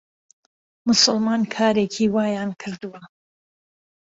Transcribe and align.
موسوڵمان 0.85 1.41
کاریکی 1.53 2.05
وایان 2.15 2.49
کردووه 2.61 3.01